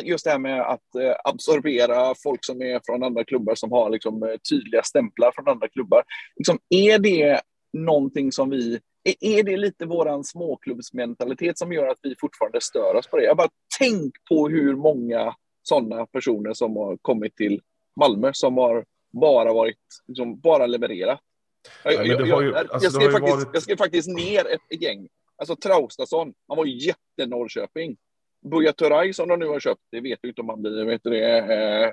[0.02, 3.90] just det här med att eh, absorbera folk som är från andra klubbar som har
[3.90, 6.02] liksom, eh, tydliga stämplar från andra klubbar.
[6.36, 7.40] Liksom, är det
[7.72, 8.80] någonting som vi...
[9.20, 13.24] Är, det lite våran småklubbsmentalitet som gör att vi fortfarande stör oss på det?
[13.24, 13.48] Jag bara
[13.78, 17.60] tänk på hur många sådana personer som har kommit till
[18.00, 21.20] Malmö som har bara varit, liksom, bara levererat.
[21.84, 23.48] Jag, ja, jag, jag, alltså, jag, skrev faktiskt, varit...
[23.52, 27.96] jag skrev faktiskt ner ett gäng Alltså Traustason, han var jätte-Norrköping.
[28.50, 31.00] Buja Turay som de nu har köpt, det vet vi inte om han blir vet
[31.04, 31.90] du det, eh,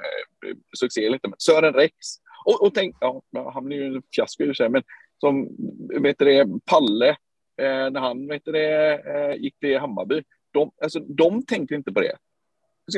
[0.79, 1.27] succé eller inte.
[1.27, 1.93] Men Sören Rex.
[2.45, 3.21] Och, och tänk, ja,
[3.53, 4.83] han blir ju en fiasko i sig, men
[5.19, 5.49] som
[6.01, 7.09] vet du det, Palle,
[7.61, 10.23] eh, när han vet du det, eh, gick till Hammarby.
[10.51, 12.17] De, alltså, de tänkte inte på det.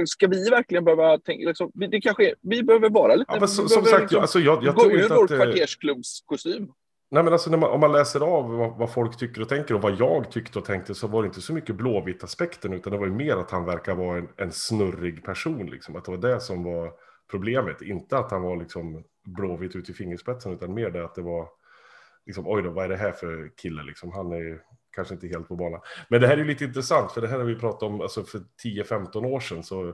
[0.06, 3.68] Ska vi verkligen behöva tänka, liksom, det kanske är, vi behöver vara lite, ja, så,
[3.70, 6.72] som sagt, liksom, alltså, jag, jag gå ur vår kvartersklubbskostym.
[7.10, 9.82] Nej, men alltså, man, om man läser av vad, vad, folk tycker och tänker och
[9.82, 13.06] vad jag tyckte och tänkte så var det inte så mycket blåvitt-aspekten utan det var
[13.06, 15.66] ju mer att han verkar vara en, en snurrig person.
[15.66, 15.96] Liksom.
[15.96, 16.92] Att det var det som var
[17.32, 17.82] problemet.
[17.82, 21.48] Inte att han var liksom blåvitt ut i fingerspetsen utan mer det att det var
[22.26, 24.12] liksom, oj då, vad är det här för kille liksom?
[24.12, 25.82] Han är kanske inte helt på banan.
[26.10, 28.42] Men det här är lite intressant för det här har vi pratat om alltså för
[28.64, 29.94] 10-15 år sedan så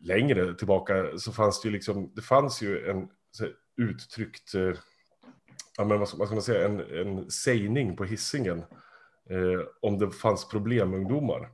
[0.00, 3.08] längre tillbaka så fanns det ju liksom, det fanns ju en
[3.76, 4.72] uttryckt eh,
[5.76, 8.58] ja, men vad, ska, vad ska man säga, en, en sägning på hissingen
[9.30, 11.48] eh, om det fanns problemungdomar.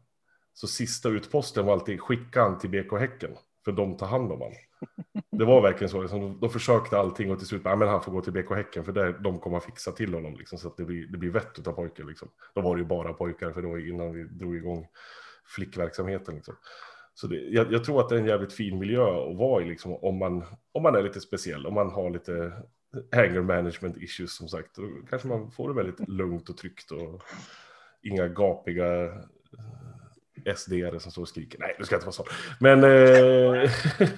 [0.53, 3.31] Så sista utposten var alltid skicka han till BK Häcken,
[3.65, 4.59] för de tar hand om honom.
[5.31, 8.03] Det var verkligen så, liksom, de, de försökte allting och till slut, ja, men han
[8.03, 10.69] får gå till BK Häcken för där, de kommer att fixa till honom liksom, så
[10.69, 12.05] att det blir, det blir vett av pojkar.
[12.05, 12.29] Liksom.
[12.55, 14.87] Då var det ju bara pojkar, för det var innan vi drog igång
[15.57, 16.35] flickverksamheten.
[16.35, 16.55] Liksom.
[17.15, 19.69] Så det, jag, jag, tror att det är en jävligt fin miljö att vara i,
[19.69, 22.53] liksom, om, man, om man är lite speciell, om man har lite
[23.13, 24.75] anger management issues som sagt.
[24.77, 27.23] Då kanske man får det väldigt lugnt och tryggt och
[28.03, 31.59] inga gapiga eh, SD som står och skriker.
[31.59, 32.27] Nej, det ska inte vara så.
[32.61, 33.71] Men, eh,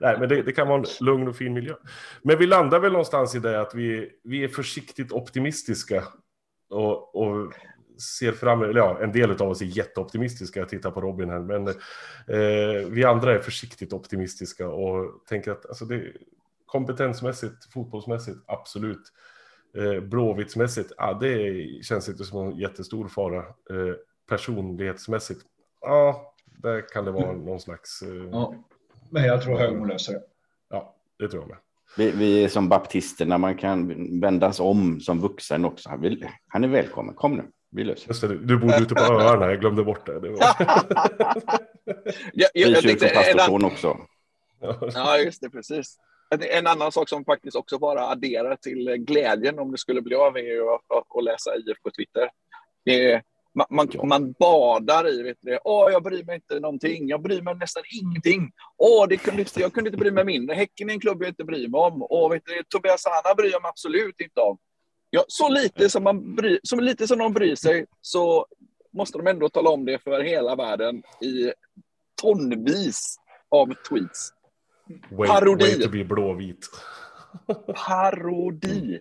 [0.00, 1.74] nej, men det, det, kan vara en lugn och fin miljö.
[2.22, 6.04] Men vi landar väl någonstans i det att vi, vi är försiktigt optimistiska
[6.70, 7.52] och, och
[8.00, 11.38] ser fram eller ja, en del av oss är jätteoptimistiska, jag tittar på Robin här,
[11.38, 16.12] men eh, vi andra är försiktigt optimistiska och tänker att alltså det,
[16.70, 19.02] kompetensmässigt, fotbollsmässigt, absolut.
[19.76, 23.38] Eh, Blåvittsmässigt, ja, det känns inte som en jättestor fara.
[23.38, 23.94] Eh,
[24.28, 25.40] personlighetsmässigt,
[25.80, 28.02] ja, där kan det vara någon slags...
[28.02, 28.54] Eh, ja,
[29.10, 30.22] men jag tror Högmo löser det.
[30.70, 31.58] Ja, det tror jag med.
[31.96, 35.88] Vi, vi är som baptisterna, man kan vändas om som vuxen också.
[35.88, 37.42] Han, vill, han är välkommen, kom nu.
[37.70, 38.38] Vi löser Just det.
[38.38, 40.20] Du bodde ute på öarna, jag glömde bort det.
[40.20, 40.38] det var...
[42.32, 43.96] ja, jag, jag tänkte, pastorson också.
[44.94, 45.96] Ja, just det, precis.
[46.30, 50.36] En annan sak som faktiskt också bara adderar till glädjen om det skulle bli av
[50.36, 52.30] är ju att, läsa IF på Twitter.
[52.84, 53.22] Det
[53.54, 57.42] man, man, man, badar i, vet du, åh, jag bryr mig inte någonting, jag bryr
[57.42, 58.50] mig nästan ingenting.
[58.76, 60.54] Åh, det kunde, jag kunde inte bry mig mindre.
[60.54, 62.06] Häcken är en klubb jag inte bryr mig om.
[62.10, 64.58] Åh, vet du, Tobias Hanna bryr jag mig absolut inte om.
[65.10, 68.46] Ja, så, lite som man bry, så lite som de bryr sig så
[68.92, 71.52] måste de ändå tala om det för hela världen i
[72.22, 73.16] tonvis
[73.48, 74.32] av tweets.
[75.10, 75.64] Way, Parodi.
[75.64, 76.68] Way to be blåvit.
[77.86, 79.00] Parodi.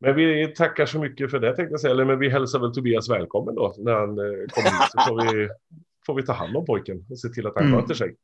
[0.00, 1.90] Men vi tackar så mycket för det tänkte jag säga.
[1.90, 4.90] Eller, men vi hälsar väl Tobias välkommen då när han eh, kommer hit.
[4.90, 5.48] Så får vi,
[6.06, 7.80] får vi ta hand om pojken och se till att han mm.
[7.80, 8.16] sköter sig.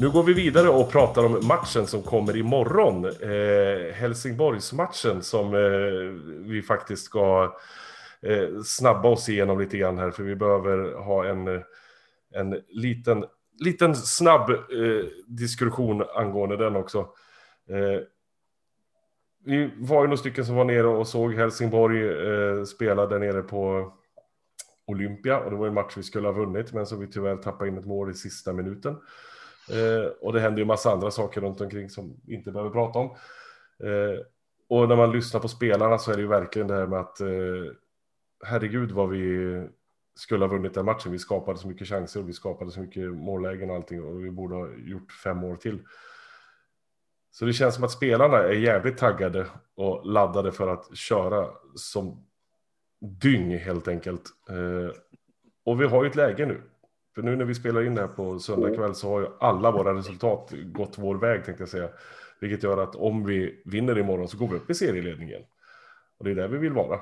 [0.00, 3.04] Nu går vi vidare och pratar om matchen som kommer imorgon.
[3.04, 7.56] Eh, Helsingborgsmatchen som eh, vi faktiskt ska
[8.26, 11.62] eh, snabba oss igenom lite grann här, för vi behöver ha en, eh,
[12.34, 13.24] en liten,
[13.64, 16.98] liten snabb eh, diskussion angående den också.
[17.68, 18.00] Eh,
[19.44, 23.42] vi var ju några stycken som var nere och såg Helsingborg eh, spela där nere
[23.42, 23.92] på
[24.86, 27.70] Olympia och det var en match vi skulle ha vunnit men som vi tyvärr tappade
[27.70, 28.96] in ett mål i sista minuten.
[29.70, 32.98] Eh, och det händer ju massa andra saker runt omkring som vi inte behöver prata
[32.98, 33.06] om.
[33.82, 34.20] Eh,
[34.68, 37.20] och när man lyssnar på spelarna så är det ju verkligen det här med att
[37.20, 37.72] eh,
[38.44, 39.66] herregud vad vi
[40.14, 41.12] skulle ha vunnit den matchen.
[41.12, 44.30] Vi skapade så mycket chanser och vi skapade så mycket mållägen och allting och vi
[44.30, 45.82] borde ha gjort fem år till.
[47.30, 52.26] Så det känns som att spelarna är jävligt taggade och laddade för att köra som
[53.00, 54.22] dyng helt enkelt.
[54.48, 54.96] Eh,
[55.64, 56.62] och vi har ju ett läge nu.
[57.14, 59.70] För nu när vi spelar in det här på söndag kväll så har ju alla
[59.70, 61.88] våra resultat gått vår väg tänkte jag säga.
[62.40, 65.42] Vilket gör att om vi vinner imorgon så går vi upp i serieledningen.
[66.18, 67.00] Och det är där vi vill vara.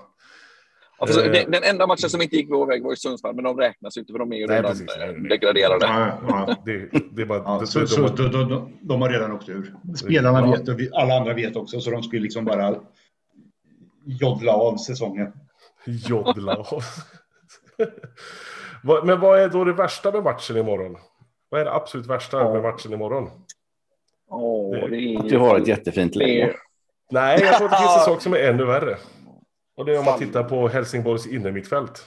[0.98, 3.44] Alltså, eh, den, den, enda matchen som inte gick vår väg var i Sundsvall, men
[3.44, 4.86] de räknas inte för de är ju redan precis,
[5.28, 5.86] degraderade.
[5.86, 6.56] Ja, ja.
[6.64, 9.74] Det, det är bara, ja, det, så, så, de, de, de, har redan åkt ur.
[9.96, 12.76] Spelarna vet och vi, alla andra vet också, så de skulle liksom bara
[14.04, 15.32] joddla av säsongen.
[15.86, 16.82] Joddla av.
[19.04, 20.96] men vad är då det värsta med matchen imorgon?
[21.48, 23.30] Vad är det absolut värsta med matchen imorgon?
[24.28, 25.18] Oh, det är...
[25.18, 26.54] Att du har ett jättefint läge.
[27.10, 28.96] Nej, jag tror att det finns en sak som är ännu värre.
[29.74, 32.04] Och det är om man tittar på Helsingborgs innermittfält.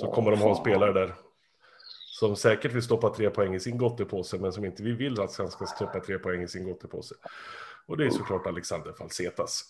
[0.00, 1.14] Så kommer de ha en spelare där.
[2.20, 5.36] Som säkert vill stoppa tre poäng i sin gottepåse, men som inte vi vill att
[5.38, 7.14] han ska stoppa tre poäng i sin gottepåse.
[7.86, 9.64] Och det är såklart Alexander Falsetas.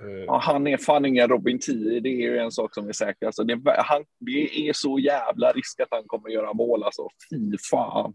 [0.00, 2.92] Eh, ja, han är fan ingen Robin 10, det är ju en sak som är
[2.92, 3.26] säker.
[3.26, 7.08] Alltså det, han, det är så jävla risk att han kommer göra mål, alltså.
[7.30, 8.14] Fy fan.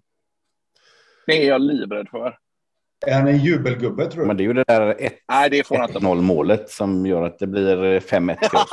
[1.25, 2.37] Det är jag livrädd för.
[3.07, 4.27] Är han en jubelgubbe tror du?
[4.27, 4.95] Men det är ju det där
[5.27, 8.69] 1-0 målet som gör att det blir 5-1 till oss.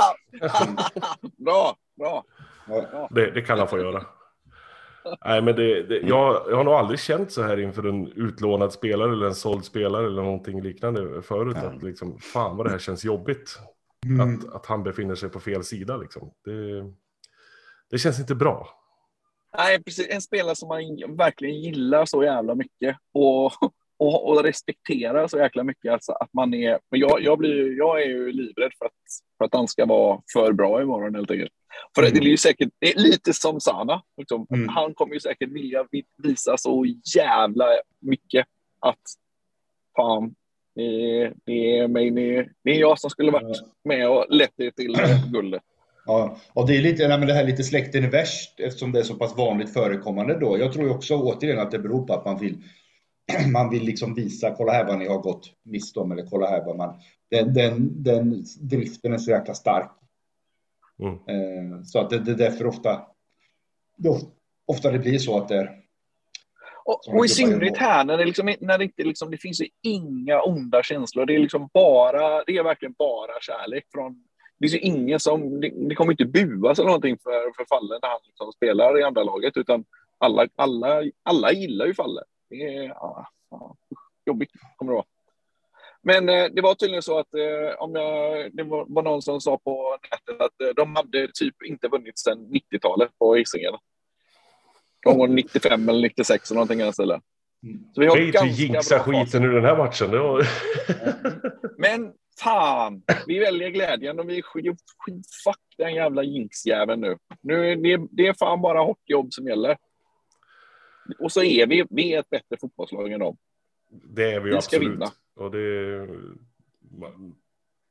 [1.37, 2.25] bra, bra.
[3.11, 4.05] Det, det, kan han få göra.
[5.25, 8.73] Nej, men det, det, jag, jag har nog aldrig känt så här inför en utlånad
[8.73, 11.57] spelare eller en såld spelare eller någonting liknande förut.
[11.57, 13.59] Att liksom, fan vad det här känns jobbigt.
[14.07, 14.21] Mm.
[14.21, 16.31] Att, att han befinner sig på fel sida liksom.
[16.45, 16.93] Det,
[17.91, 18.69] det känns inte bra.
[19.57, 20.07] Nej, precis.
[20.11, 22.97] En spelare som man verkligen gillar så jävla mycket.
[23.13, 23.53] Och,
[23.99, 25.93] och, och respekterar så jäkla mycket.
[25.93, 28.93] Alltså att man är, men jag, jag, blir, jag är ju livrädd för att,
[29.39, 31.53] för att han ska vara för bra imorgon helt enkelt.
[31.95, 32.15] För mm.
[32.15, 34.03] det är ju säkert det är lite som Sana.
[34.17, 34.47] Liksom.
[34.51, 34.69] Mm.
[34.69, 35.87] Han kommer ju säkert vilja
[36.23, 37.67] visa så jävla
[38.01, 38.47] mycket
[38.81, 39.01] att
[39.97, 40.35] fan,
[40.75, 42.11] det är, det är, mig,
[42.65, 44.97] det är jag som skulle varit med och lett er till
[45.33, 45.63] guldet.
[46.07, 48.99] Ja, och det är lite, nej, men det här lite släkten är värst eftersom det
[48.99, 50.59] är så pass vanligt förekommande då.
[50.59, 52.57] Jag tror också återigen att det beror på att man vill,
[53.53, 56.65] man vill liksom visa, kolla här vad ni har gått miste om eller kolla här
[56.65, 59.91] vad man, den, den, den driften är så jäkla stark.
[60.99, 61.15] Mm.
[61.15, 63.07] Eh, så att det, det är därför ofta,
[63.97, 64.09] det,
[64.67, 65.83] ofta det blir så att det är
[66.85, 70.41] och, och i synnerhet här när det, liksom, när det inte liksom, det finns inga
[70.41, 71.27] onda känslor.
[71.27, 74.25] Det är liksom bara, det är verkligen bara kärlek från
[74.59, 77.99] det finns ju ingen som, det, det kommer inte buas eller någonting för, för Falle
[78.03, 79.85] när han liksom spelar i andra laget, utan
[80.19, 82.23] alla, alla, alla gillar ju Falle.
[82.49, 83.77] Det är ja, ja,
[84.27, 85.07] jobbigt, kommer det vara.
[86.03, 89.41] Men eh, det var tydligen så att eh, om jag, det var, var, någon som
[89.41, 93.75] sa på nätet att eh, de hade typ inte vunnit sedan 90-talet på Hisingen.
[95.05, 99.45] De var 95 eller 96 eller någonting annat Så vi har Vet ganska jinxa skiten
[99.45, 100.11] ur den här matchen.
[100.11, 100.47] Var...
[101.79, 104.77] Men fan, vi väljer glädjen och vi skit,
[105.45, 107.17] fuck den jävla jinxjäveln nu.
[107.43, 109.77] nu det, det är fan bara hårt jobb som gäller.
[111.19, 113.37] Och så är vi, vi är ett bättre fotbollslag än dem.
[113.91, 114.93] Det är vi, vi absolut.
[114.93, 115.11] Vinna.
[115.37, 116.09] Och det,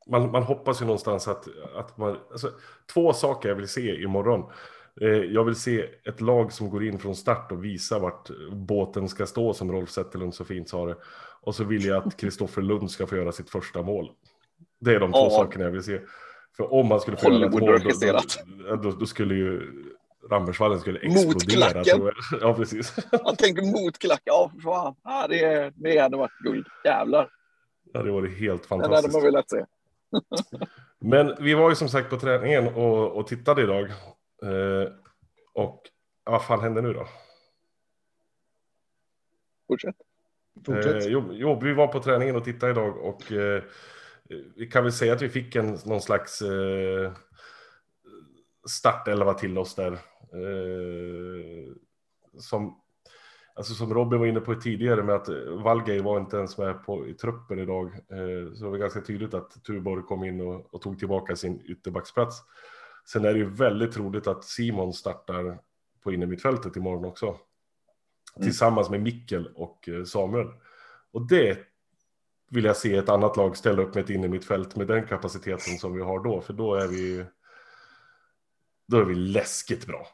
[0.07, 2.17] man, man, hoppas ju någonstans att, att man...
[2.31, 2.51] Alltså,
[2.93, 4.51] två saker jag vill se imorgon.
[5.01, 9.09] Eh, jag vill se ett lag som går in från start och visar vart båten
[9.09, 10.95] ska stå, som Rolf Zetterlund så fint sa det.
[11.41, 14.11] Och så vill jag att Kristoffer Lund ska få göra sitt första mål.
[14.79, 15.29] Det är de två ja.
[15.29, 15.99] sakerna jag vill se.
[16.57, 17.77] För om man skulle få göra ett mål, då,
[18.67, 19.61] då, då, då, skulle ju
[20.29, 21.33] Rammersvallen skulle explodera.
[21.33, 22.11] Mot klacken.
[22.41, 22.95] Ja, precis.
[23.23, 24.23] Man tänker mot klacken.
[24.25, 24.95] Ja, för fan.
[25.03, 26.67] Ja, det, det hade varit guld.
[26.83, 27.29] Jävlar.
[27.93, 28.91] Ja, det var helt fantastiskt.
[28.91, 29.65] Det hade man velat se.
[30.99, 33.89] Men vi var ju som sagt på träningen och, och tittade idag.
[34.43, 34.91] Eh,
[35.53, 35.81] och
[36.23, 37.07] vad fan hände nu då?
[39.67, 39.95] Fortsätt.
[40.65, 41.05] Fortsätt.
[41.05, 43.63] Eh, jo, jo, vi var på träningen och tittade idag och eh,
[44.55, 47.11] vi kan väl säga att vi fick en någon slags eh,
[48.69, 49.97] startelva till oss där.
[50.33, 51.73] Eh,
[52.39, 52.81] som,
[53.55, 55.29] alltså som Robin var inne på tidigare med att
[55.63, 57.85] Valgej var inte ens med på, i truppen idag.
[57.93, 61.61] Eh, så det var ganska tydligt att Tuborg kom in och, och tog tillbaka sin
[61.65, 62.35] ytterbacksplats.
[63.05, 65.59] Sen är det ju väldigt troligt att Simon startar
[66.03, 67.25] på innermittfältet imorgon också.
[67.25, 67.39] Mm.
[68.47, 70.47] Tillsammans med Mikkel och eh, Samuel.
[71.11, 71.57] Och det
[72.49, 75.93] vill jag se ett annat lag ställa upp med ett innermittfält med den kapaciteten som
[75.93, 76.41] vi har då.
[76.41, 77.25] För då är vi,
[78.87, 80.07] då är vi läskigt bra.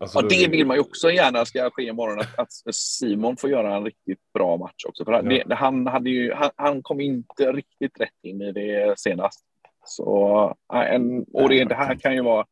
[0.00, 3.50] Alltså, ja, det vill man ju också gärna ska ske imorgon, att, att Simon får
[3.50, 5.04] göra en riktigt bra match också.
[5.04, 5.44] För ja.
[5.46, 9.44] det, han, hade ju, han, han, kom inte riktigt rätt in i det senast.
[9.84, 12.46] Så, en, och det, det här kan ju vara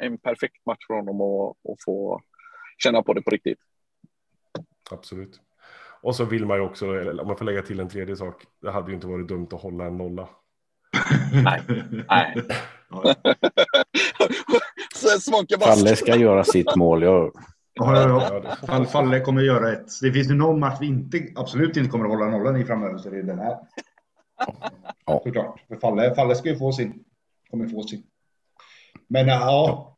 [0.00, 2.20] en perfekt match för honom att, att få
[2.78, 3.58] känna på det på riktigt.
[4.90, 5.40] Absolut.
[6.02, 8.70] Och så vill man ju också, om man får lägga till en tredje sak, det
[8.70, 10.28] hade ju inte varit dumt att hålla en nolla.
[11.44, 11.62] Nej,
[12.08, 12.34] nej.
[15.60, 17.02] Falle ska göra sitt mål.
[17.02, 17.32] Jag...
[17.74, 18.84] Ja, ja, ja.
[18.84, 20.00] Falle kommer göra ett.
[20.02, 22.98] Det finns ju någon match vi inte, absolut inte kommer att hålla nollan i framöver,
[22.98, 23.56] så det är den här.
[25.06, 25.20] Ja.
[25.24, 25.60] Såklart.
[25.68, 27.04] För Falle, Falle ska ju få sin.
[27.50, 28.02] Kommer få sin.
[29.08, 29.96] Men ja,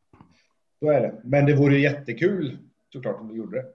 [0.79, 1.21] så är det.
[1.23, 2.57] Men det vore ju jättekul
[2.93, 3.65] såklart om vi gjorde det.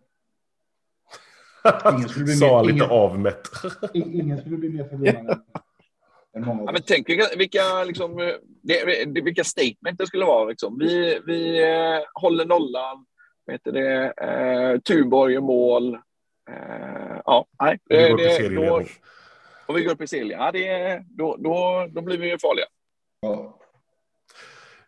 [1.92, 3.48] Ingen skulle bli Sa mer, lite ingen, avmätt.
[3.94, 5.42] ingen skulle bli mer förvånad.
[6.32, 8.16] Ja, men tänk vilka, vilka, liksom,
[8.62, 10.44] det, det, vilka statement det skulle vara.
[10.44, 10.78] Liksom.
[10.78, 13.06] Vi, vi eh, håller nollan,
[13.44, 15.94] vad heter det, eh, Tuborg i mål.
[16.50, 17.78] Eh, ja, nej.
[17.84, 18.84] Det, det, då,
[19.66, 20.40] och vi går upp i serien.
[20.40, 22.66] Ja, det, då, då, då blir vi ju farliga.
[23.20, 23.58] Ja.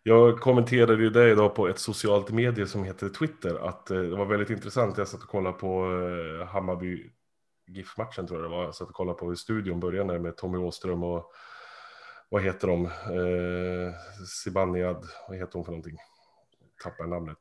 [0.03, 3.69] Jag kommenterade ju det idag på ett socialt medie som heter Twitter.
[3.69, 4.99] Att eh, det var väldigt intressant.
[4.99, 7.11] Jag satt och kollade på eh, Hammarby
[7.73, 8.65] GIF-matchen tror jag det var.
[8.65, 11.33] Jag satt och kollade på hur studion började med Tommy Åström och
[12.29, 12.85] vad heter de?
[12.87, 13.95] Eh,
[14.27, 15.97] Sibaniad, vad heter hon för någonting?
[16.83, 17.39] Tappar namnet.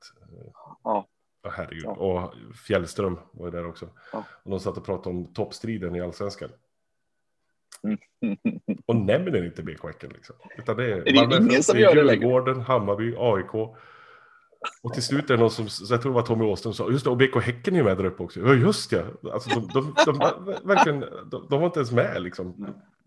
[0.84, 1.08] Ja.
[1.44, 1.84] Oh, herregud.
[1.86, 1.92] Ja.
[1.92, 2.34] Och
[2.68, 3.90] Fjällström var ju där också.
[4.14, 4.24] Ja.
[4.44, 6.50] Och de satt och pratade om toppstriden i allsvenskan.
[8.86, 10.36] Och nämner inte BK Häcken liksom.
[10.58, 12.62] Utan det är, är det Malmö, ingen som gör det längre?
[12.62, 13.76] Hammarby, AIK.
[14.82, 16.92] Och till slut är det någon som, jag tror det var Tommy Åström som sa,
[16.92, 18.40] just det, och BK Häcken är med där uppe också.
[18.40, 19.04] Ja, just ja.
[19.34, 22.56] Alltså, de, de, de, de verkligen, de, de, var inte ens med liksom.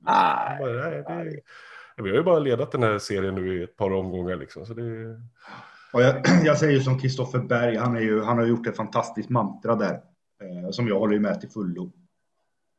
[0.01, 0.59] Nej.
[0.61, 1.05] Bara, nej
[1.97, 4.67] det, vi har ju bara ledat den här serien nu i ett par omgångar liksom.
[4.67, 5.21] Så det...
[5.93, 9.31] Och jag, jag säger som Kristoffer Berg, han, är ju, han har gjort ett fantastiskt
[9.31, 10.01] mantra där.
[10.43, 11.93] Eh, som jag håller med till fullo.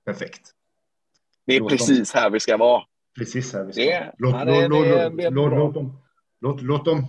[0.06, 0.42] Perfekt.
[1.46, 2.22] Det är låt precis dem.
[2.22, 2.84] här vi ska vara.
[3.18, 4.14] Precis här vi ska vara.
[4.18, 6.02] Låt, låt, låt, låt, dem,
[6.42, 7.06] låt, låt dem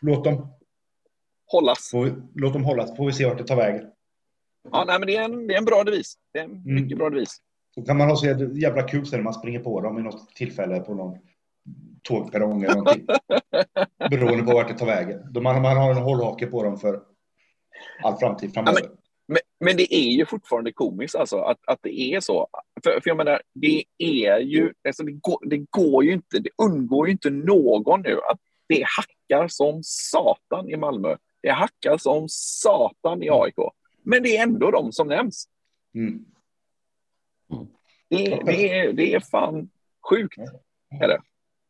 [0.00, 0.58] låt dem
[1.46, 1.90] hållas.
[1.90, 3.90] Får, låt dem hållas, får vi se vart det tar vägen.
[4.72, 6.14] Ja, nej, men det är en, det är en bra devis.
[6.32, 6.74] Det är en mm.
[6.74, 7.36] mycket bra devis.
[7.74, 10.34] Så kan man ha så jävla kul sen när man springer på dem i något
[10.34, 11.18] tillfälle på någon
[12.02, 13.06] tågperrong eller någonting.
[14.10, 15.32] Beroende på vart det tar vägen.
[15.32, 17.02] Då man, man har en hållhake på dem för
[18.02, 18.80] all framtid framöver.
[18.82, 22.48] Ja, men, men, men, det är ju fortfarande komiskt alltså att, att det är så.
[22.84, 26.50] För, för jag menar, det är ju, alltså det, går, det går ju inte, det
[26.62, 31.16] undgår ju inte någon nu att det hackar som satan i Malmö.
[31.42, 33.56] Det hackar som satan i AIK.
[34.02, 35.48] Men det är ändå de som nämns.
[35.94, 36.24] Mm.
[38.08, 39.70] Det, det, är, det är fan
[40.10, 40.38] sjukt.
[41.00, 41.20] Är det.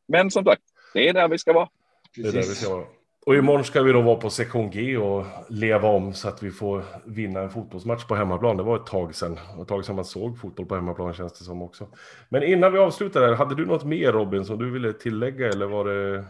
[0.08, 0.62] Men som sagt,
[0.94, 1.68] det är där vi ska vara.
[2.16, 2.86] Det är där vi ska vara.
[3.26, 6.50] Och imorgon ska vi då vara på sektion G och leva om så att vi
[6.50, 8.56] får vinna en fotbollsmatch på hemmaplan.
[8.56, 9.38] Det var ett tag sedan.
[9.62, 11.88] Ett tag sedan man såg fotboll på hemmaplan känns det som också.
[12.28, 15.66] Men innan vi avslutar här, hade du något mer Robin som du ville tillägga eller
[15.66, 16.24] var det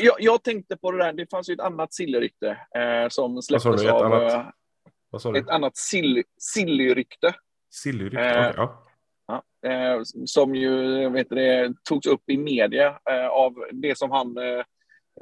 [0.00, 3.82] jag, jag, tänkte på det där, det fanns ju ett annat sillrykte eh, som släpptes
[3.82, 4.04] ett av...
[4.04, 5.38] Annat, eh, du?
[5.38, 7.34] Ett annat sill, sillrykte.
[7.70, 8.84] Sillrykte, eh, ja.
[9.26, 14.36] ja eh, som ju vet det, togs upp i media eh, av det som han,
[14.38, 14.64] eh,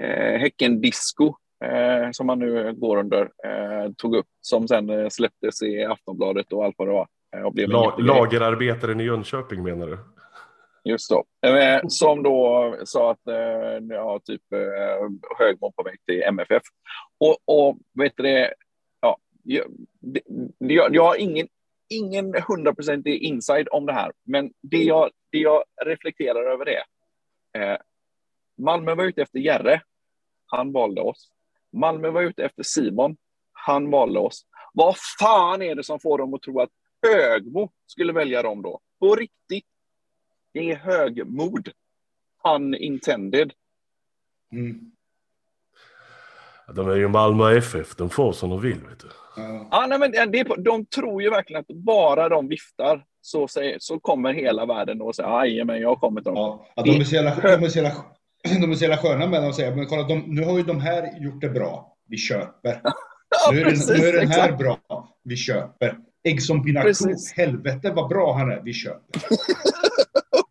[0.06, 3.30] eh Häcken-disco, eh, som han nu går under,
[3.92, 7.08] tog upp, som sen släpptes i Aftonbladet och allt vad det var.
[7.66, 9.98] La, lagerarbetaren i Jönköping menar du?
[10.86, 11.24] Just då.
[11.48, 16.62] Eh, som då sa att eh, ja, typ eh, Högmo på väg till MFF.
[17.18, 18.54] Och, och vet du det,
[19.00, 19.66] ja, jag,
[20.58, 21.48] jag, jag har ingen,
[21.88, 26.82] ingen hundraprocentig inside om det här, men det jag, det jag reflekterar över det.
[27.60, 27.78] Eh,
[28.58, 29.82] Malmö var ute efter Järre.
[30.46, 31.30] Han valde oss.
[31.72, 33.16] Malmö var ute efter Simon.
[33.52, 34.46] Han valde oss.
[34.72, 36.70] Vad fan är det som får dem att tro att
[37.02, 38.80] Högmo skulle välja dem då?
[39.00, 39.66] På riktigt.
[40.56, 41.68] Det är högmod.
[42.56, 43.52] Unintended.
[44.52, 44.90] Mm.
[46.74, 48.78] De är ju Malmö FF, de får som de vill.
[48.88, 49.06] Vet du.
[49.36, 49.68] Ja.
[49.70, 54.32] ja nej, men det, de tror ju verkligen att bara de viftar så, så kommer
[54.32, 56.60] hela världen och säger men jag kommer till dem.
[56.74, 58.04] Ja, de, är så jävla, de, är så jävla,
[58.60, 60.80] de är så jävla sköna med att säga, men kolla, de, nu har ju de
[60.80, 62.80] här gjort det bra, vi köper.
[62.82, 64.58] ja, nu, är precis, den, nu är den här exakt.
[64.58, 64.78] bra,
[65.24, 65.98] vi köper.
[66.24, 66.88] Ägg som Pinaco,
[67.36, 69.20] helvete vad bra han är, vi köper.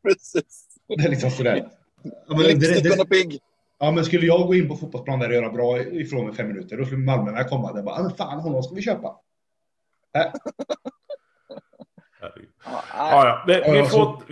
[0.05, 0.67] Precis.
[0.87, 1.69] Det är liksom sådär.
[2.03, 3.39] Ja, men, det, det, pigg.
[3.79, 6.47] Ja, men skulle jag gå in på fotbollsplan där och göra bra ifrån med fem
[6.47, 8.81] minuter, då skulle Malmö med komma där och bara, ah, men fan, honom ska vi
[8.81, 9.15] köpa.
[10.15, 10.25] Äh.
[12.21, 12.33] ja,
[12.93, 14.23] ja, det, vi, får,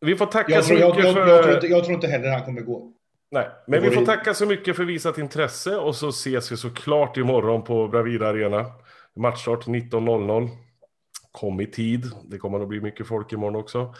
[0.00, 1.28] vi får tacka jag så mycket jag, för...
[1.28, 2.92] Jag tror, inte, jag tror inte heller han kommer gå.
[3.30, 7.16] Nej, men vi får tacka så mycket för visat intresse och så ses vi såklart
[7.16, 8.64] imorgon på Bravida Arena.
[9.16, 10.48] Matchstart 19.00.
[11.32, 12.04] Kom i tid.
[12.24, 13.94] Det kommer att bli mycket folk imorgon också.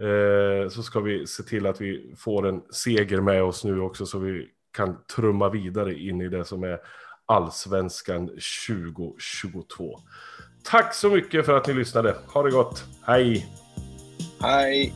[0.00, 4.06] Eh, så ska vi se till att vi får en seger med oss nu också
[4.06, 6.78] så vi kan trumma vidare in i det som är
[7.26, 8.30] Allsvenskan
[8.68, 9.98] 2022.
[10.64, 12.16] Tack så mycket för att ni lyssnade.
[12.26, 12.84] Ha det gott.
[13.06, 13.46] Hej!
[14.40, 14.94] Hej!